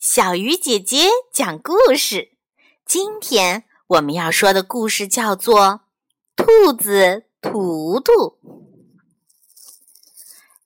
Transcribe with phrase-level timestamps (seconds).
[0.00, 2.30] 小鱼姐姐讲故事。
[2.86, 5.60] 今天我们要说的故事叫做
[6.34, 8.12] 《兔子图图》。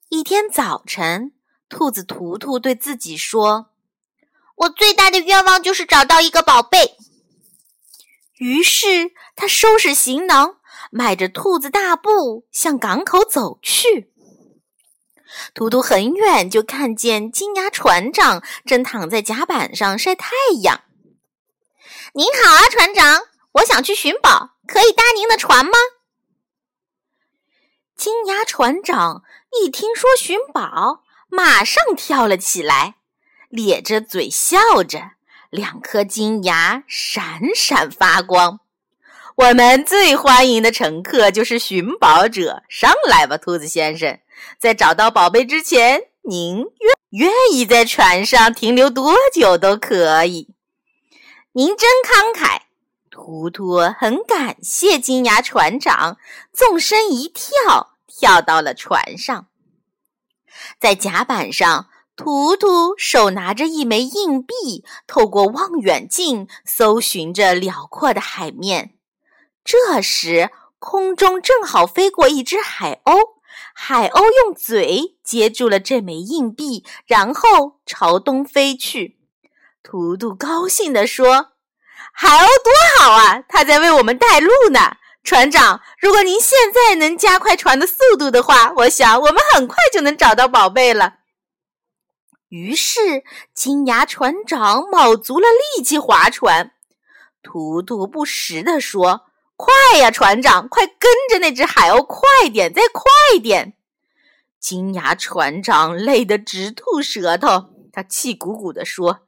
[0.08, 1.32] 一天早晨，
[1.68, 3.70] 兔子图图对自己说
[4.54, 6.96] ：“我最大的愿望就是找到一个宝贝。”
[8.38, 10.58] 于是他收拾行囊，
[10.92, 14.13] 迈着兔子大步向港口走去。
[15.54, 20.30] 图图很远就看见金牙船长正躺在甲板上晒太
[20.62, 20.82] 阳。
[22.14, 23.22] 您好啊，船长，
[23.52, 25.72] 我想去寻宝，可以搭您的船吗？
[27.96, 29.22] 金牙船长
[29.62, 32.96] 一听说寻宝，马上跳了起来，
[33.48, 35.12] 咧着嘴笑着，
[35.50, 38.60] 两颗金牙闪闪发光。
[39.36, 44.20] 我们最欢迎的乘客就是寻宝者，上来吧，兔子先生。
[44.60, 50.54] 在找到宝贝之前，您愿愿意在船上停留多久都可以。
[51.52, 52.60] 您真慷慨，
[53.10, 56.16] 图图很感谢金牙船长，
[56.52, 59.48] 纵身一跳，跳到了船上。
[60.78, 68.93] 在甲板上，图图手拿着一枚硬币，透过望远镜搜寻着辽阔的海面。
[69.64, 73.34] 这时，空中正好飞过一只海鸥。
[73.72, 79.18] 海鸥用嘴接住了这枚硬币，然后朝东飞去。
[79.82, 81.52] 图图高兴地说
[82.12, 84.96] ：“海鸥多好啊，它在为我们带路呢。
[85.22, 91.14] 船长，如果您现在能加快船的速度的话，我想我们很快就能找到宝贝了。”
[92.50, 96.72] 于是，金牙船长卯足了力气划船。
[97.42, 99.22] 图图不时地说。
[99.56, 100.68] 快呀，船长！
[100.68, 103.74] 快跟着那只海鸥，快点，再快点！
[104.58, 109.20] 金牙船长累得直吐舌头，他气鼓鼓地说：“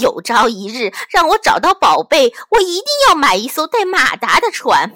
[0.00, 4.92] 有朝一日让我找到宝贝，我一定要买一艘带马达的船。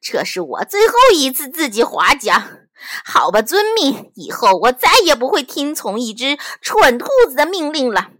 [0.00, 2.68] 这是我最后一次自己划桨。
[3.04, 8.12] 好吧，遵命，以后我再也不会听从一只蠢兔子的命令了。”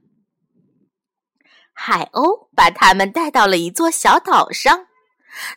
[1.72, 4.87] 海鸥把他们带到了一座小岛上。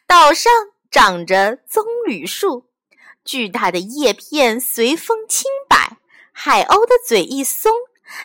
[0.08, 0.52] 岛上
[0.90, 2.70] 长着棕榈树，
[3.24, 5.98] 巨大的叶片随风轻摆。
[6.32, 7.72] 海鸥的嘴一松，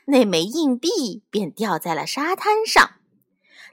[0.06, 2.94] 那枚硬币便掉在了沙滩上。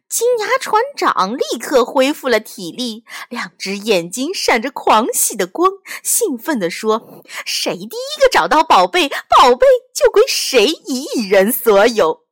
[0.09, 5.71] 金牙船长立刻恢复了体力，两只眼睛闪着狂喜的光，
[6.01, 12.23] 兴奋地说：“谁第一个找到宝贝，宝贝就归谁一人所有。”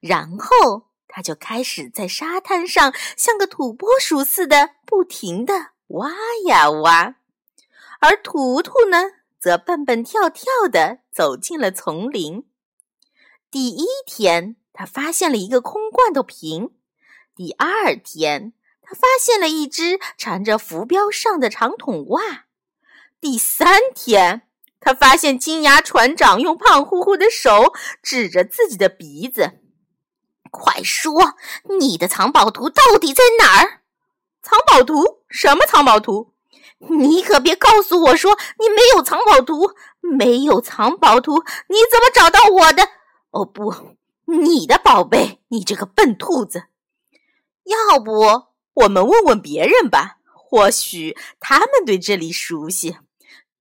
[0.00, 0.87] 然后。
[1.08, 6.10] 他就开始在沙滩上像个土拨鼠似的不停地挖
[6.46, 7.16] 呀挖，
[8.00, 8.98] 而图图呢，
[9.40, 12.46] 则蹦蹦跳跳地走进了丛林。
[13.50, 16.68] 第一天，他发现了一个空罐头瓶；
[17.34, 18.52] 第二天，
[18.82, 22.44] 他发现了一只缠着浮标上的长筒袜；
[23.20, 24.42] 第三天，
[24.78, 29.60] 他发现金牙船长用胖乎乎的手指着自己的鼻子。
[30.50, 31.34] 快说，
[31.78, 33.80] 你的藏宝图到底在哪儿？
[34.42, 35.22] 藏宝图？
[35.28, 36.34] 什么藏宝图？
[36.90, 39.74] 你可别告诉我说你没有藏宝图！
[40.00, 42.88] 没有藏宝图，你怎么找到我的？
[43.30, 45.40] 哦不，你的宝贝！
[45.48, 46.64] 你这个笨兔子！
[47.64, 50.18] 要不我们问问别人吧？
[50.32, 52.98] 或许他们对这里熟悉。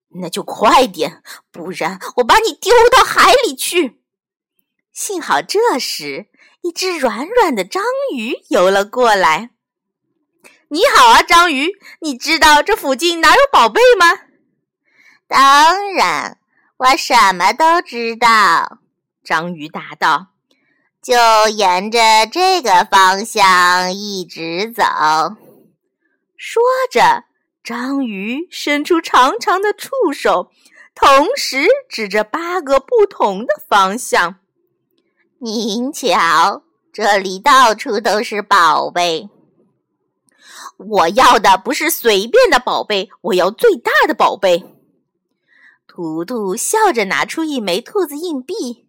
[0.09, 1.21] 那就快点，
[1.51, 4.01] 不然我把你丢到海里去。
[4.93, 6.27] 幸好这时。
[6.61, 7.83] 一只软软的章
[8.15, 9.51] 鱼游了过来。
[10.69, 11.71] “你好啊，章鱼！
[12.01, 14.07] 你知道这附近哪有宝贝吗
[15.27, 16.39] ？”“当然，
[16.77, 18.79] 我什么都知道。”
[19.23, 20.27] 章鱼答道。
[21.01, 21.15] “就
[21.49, 24.83] 沿着这个方向一直走。”
[26.35, 27.23] 说着，
[27.63, 30.51] 章鱼伸出长长的触手，
[30.93, 34.39] 同时指着八个不同的方向。
[35.39, 39.29] 您瞧，这里到处都是宝贝。
[40.77, 44.75] 我要的不是随便的宝贝，我要最大的宝贝。
[45.87, 48.87] 图图笑着拿出一枚兔子硬币，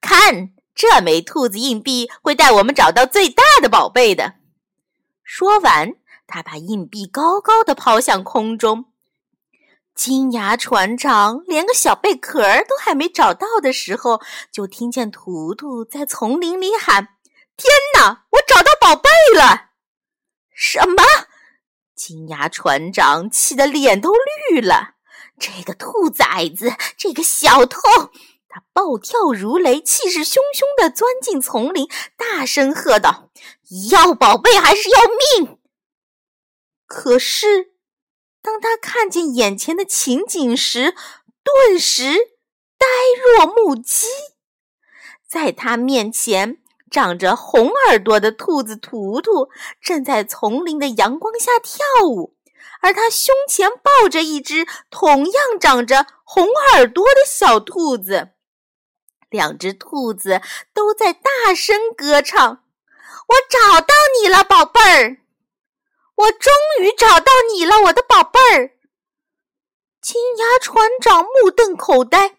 [0.00, 4.34] 看，这枚兔子硬币会带我们找到最大的宝贝的。
[5.24, 5.94] 说完，
[6.28, 8.84] 他把硬币高高的抛向空中。
[9.94, 17.08] 金牙船长连个小贝壳都还没找到的时候，就听见图图在丛林里喊
[17.56, 19.70] ：“天哪，我找到宝贝了！”
[20.54, 21.02] 什么？
[21.94, 24.12] 金牙船长气得脸都
[24.50, 24.94] 绿了。
[25.38, 27.80] 这个兔崽子，这个小偷，
[28.48, 33.30] 他暴跳如雷，气势汹汹地钻进丛林，大声喝道
[33.90, 35.00] ：“要宝贝还是要
[35.38, 35.58] 命？”
[36.86, 37.71] 可是，
[38.42, 40.94] 当他看见眼前的情景时，
[41.44, 42.12] 顿时
[42.76, 42.86] 呆
[43.24, 44.08] 若木鸡。
[45.26, 46.58] 在他面前，
[46.90, 49.48] 长着红耳朵的兔子图图
[49.80, 52.36] 正在丛林的阳光下跳舞，
[52.80, 58.32] 而他胸前抱着一只同样长着红耳朵的小兔子。
[59.30, 60.42] 两只兔子
[60.74, 62.64] 都在大声歌唱
[63.28, 65.21] ：“我找到你了，宝贝儿！
[66.14, 68.76] 我终于找到你了，我的宝贝儿！”
[70.02, 72.36] 金牙船长目瞪口呆，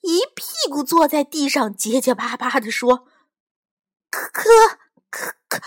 [0.00, 3.06] 一屁股坐在地上，结结巴巴地说
[4.10, 4.48] ：“可可
[5.10, 5.62] 可可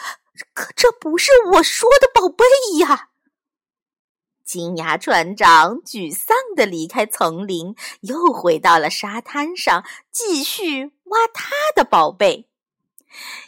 [0.53, 2.45] 可，这不是我说的宝贝
[2.79, 3.09] 呀！”
[4.45, 12.47] 金牙船长沮丧地离开丛林，又回到了沙滩上，继续挖他的宝贝。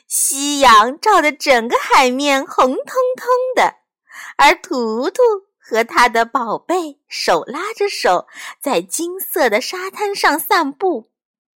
[0.07, 3.75] 夕阳照得整个海面红彤彤的，
[4.37, 5.21] 而图图
[5.59, 8.27] 和他的宝贝手拉着手，
[8.61, 11.11] 在金色的沙滩上散步，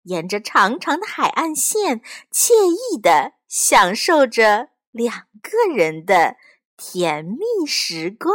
[0.03, 2.01] 沿着长长的海岸线，
[2.33, 6.37] 惬意地享受着两个人的
[6.77, 8.33] 甜蜜时光。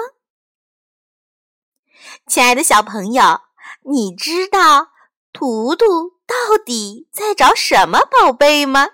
[2.27, 3.41] 亲爱的小朋友，
[3.91, 4.91] 你知道
[5.33, 5.87] 图图
[6.27, 8.94] 到底在找什么宝贝吗？